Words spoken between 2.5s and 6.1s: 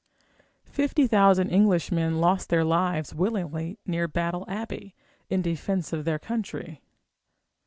lives willingly near Battle Abbey, in defence of